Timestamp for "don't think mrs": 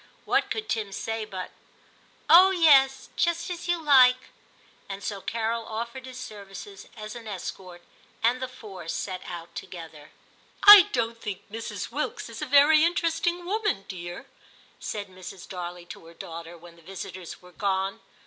10.91-11.91